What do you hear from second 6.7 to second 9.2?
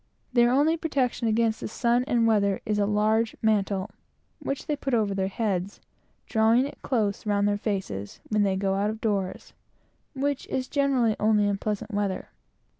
close round their faces, when they go out of